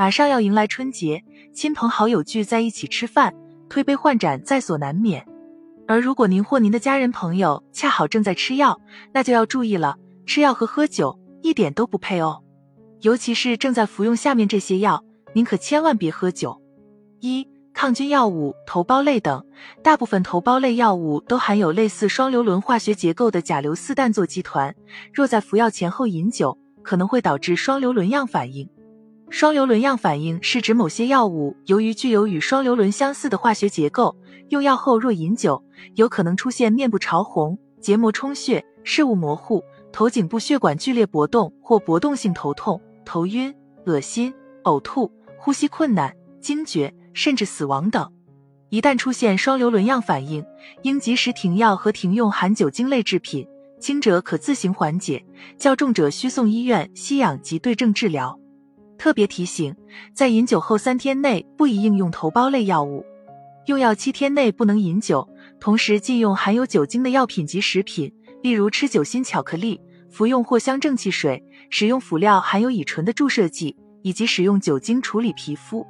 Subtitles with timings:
[0.00, 3.34] 马上要迎来春节，亲朋好友聚在一起吃饭，
[3.68, 5.26] 推杯换盏在所难免。
[5.86, 8.80] 而如果您或您的家人朋友恰好正在吃药，
[9.12, 12.42] 那就要注意了，吃药和喝酒一点都不配哦。
[13.02, 15.04] 尤其是正在服用下面这些药，
[15.34, 16.62] 您可千万别喝酒。
[17.20, 19.44] 一、抗菌药物、头孢类等，
[19.82, 24.74] 大部分头孢类药物都含有类似双硫仑化学结构的甲硫四氮唑基团，
[25.12, 28.66] 若在服药前后饮酒，可能会导致双硫仑样反应。
[29.30, 34.16] 双硫仑样反应是指某些药物由于具有与双硫仑相似的化学结构，
[34.48, 39.62] 用药后若饮酒，有可能出现面部潮红、结膜充血、视物模糊、
[39.92, 42.80] 头颈部血管剧烈搏动或搏动性头痛。
[43.04, 43.54] 头晕、
[43.86, 44.34] 恶心、
[44.64, 48.12] 呕吐、呼吸困难、惊厥，甚至死亡等。
[48.68, 50.44] 一旦出现双硫仑样反应，
[50.82, 53.46] 应及时停药和停用含酒精类制品，
[53.80, 55.24] 轻者可自行缓解，
[55.56, 58.39] 较重者需送医院吸氧及对症治疗。
[59.00, 59.74] 特别提醒，
[60.12, 63.02] 在饮酒后三天内不宜应用头孢类药物，
[63.64, 65.26] 用药七天内不能饮酒，
[65.58, 69.80] 同时禁用含有酒精的药品及食品，例如吃酒心巧克力。
[70.10, 75.86] 服用藿香正气水，使用辅料含有乙醇的注射剂，以及使用酒精处理皮肤。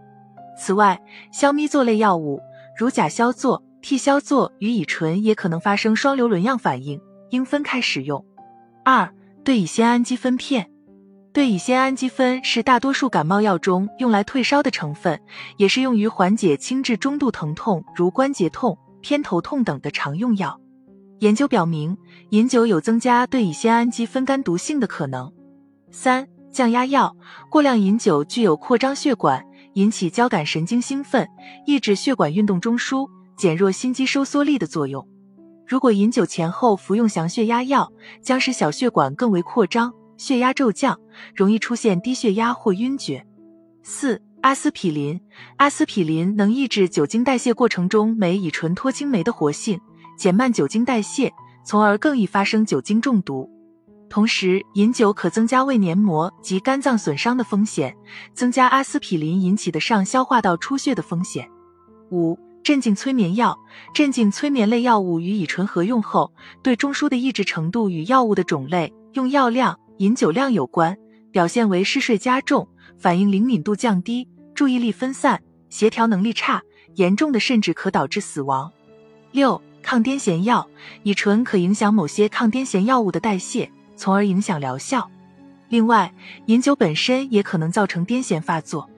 [0.57, 1.01] 此外，
[1.33, 2.39] 硝咪唑类药物，
[2.79, 8.25] 如甲硝唑、替硝唑与乙醇也可能发生双硫仑样反应，应分开使用。
[8.85, 10.71] 二、对乙酰氨基酚片，
[11.33, 15.21] 对乙酰氨基酚是大多数感冒药中用来退烧的成分，
[15.59, 20.61] 也是用于缓解轻至中度疼痛，如关节痛、偏头痛等的常用药。
[21.21, 21.97] 研究表明，
[22.31, 25.33] 饮酒有增加对乙酰氨基酚肝毒性的可能。
[25.93, 27.15] 三、降压药，
[27.49, 31.29] 过量饮酒具有扩张血管、引起交感神经兴奋、
[31.65, 35.07] 抑制血管运动中枢、减弱心肌收缩力的作用。
[35.65, 41.01] 如果饮酒前后服用降血压药，将使小血管更为扩张，血压骤降，
[41.35, 43.27] 容易出现低血压或晕厥。
[43.83, 45.19] 四、阿司匹林，
[45.57, 49.81] 阿司匹林能抑制酒精代谢过程中酶乙醇脱氢酶的活性。
[50.19, 51.33] 减慢酒精代谢，
[51.65, 53.49] 从而更易发生酒精中毒。
[54.11, 57.97] 同时，饮酒可增加胃黏膜及肝脏损伤的风险，
[58.35, 61.49] 增加阿司匹林引起的上消化道出血的风险。
[62.11, 63.59] 五、镇静催眠药，
[63.95, 66.31] 镇静催眠类药物与乙醇合用后，
[66.63, 70.97] 对中枢的抑制程度与药物的种类、用药量、饮酒量有关，
[71.31, 72.67] 表现为嗜睡加重、
[72.97, 76.63] 反应灵敏度降低、注意力分散、协调能力差，
[76.95, 78.73] 严重的甚至可导致死亡。
[79.31, 79.61] 六。
[79.83, 80.69] 抗癫痫药，
[81.05, 85.11] 乙醇可影响某些抗癫痫药物的代谢，从而影响疗效。
[85.71, 86.15] 另外，
[86.47, 88.89] 饮酒本身也可能造成癫痫发作。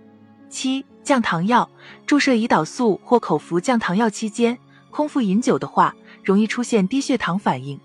[0.50, 1.70] 七、降糖药，
[2.04, 4.58] 注射胰岛素或口服降糖药期间，
[4.90, 7.78] 空腹饮酒的话，容易出现低血糖反应。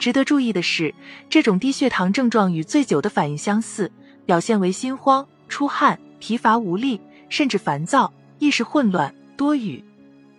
[0.00, 0.94] 值得注意的是，
[1.28, 3.92] 这种低血糖症状与醉酒的反应相似，
[4.24, 9.84] 表现为心慌、出汗、疲乏无力，甚至烦躁、意识混乱、多语。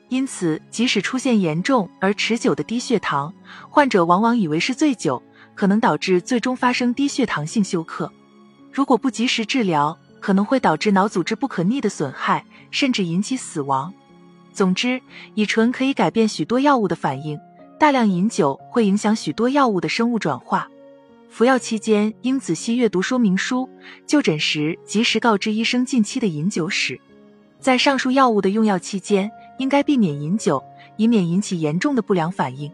[0.10, 3.32] 因此，即使出现严重而持久的低血糖，
[3.70, 5.22] 患者往往以为是醉酒，
[5.54, 8.12] 可能导致最终发生低血糖性休克。
[8.74, 13.94] 如果不及时治疗，可能会导致脑组织不可逆的损害，甚至引起死亡。
[14.52, 15.00] 总之，
[15.36, 17.40] 乙醇可以改变许多药物的反应，
[17.82, 20.70] 大量饮酒会影响许多药物的生物转化。
[21.32, 23.68] 服药期间应仔细阅读说明书，
[24.06, 27.02] 就诊时及时告知医生近期的饮酒史。
[27.60, 30.64] 在上述药物的用药期间，应该避免饮酒，
[30.96, 32.72] 以免引起严重的不良反应。